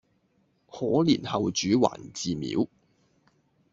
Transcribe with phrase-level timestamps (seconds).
[0.65, 2.67] 可憐後主還祠廟，